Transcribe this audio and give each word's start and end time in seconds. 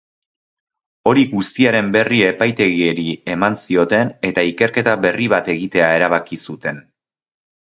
Hori 1.09 1.25
guztiaren 1.33 1.91
berri 1.95 2.21
epaitegiari 2.29 3.05
eman 3.35 3.59
zioten 3.67 4.11
eta 4.31 4.45
ikerketa 4.53 4.97
berri 5.05 5.29
bat 5.37 5.53
egitea 5.57 5.93
erabaki 6.01 6.41
zuten. 6.49 6.83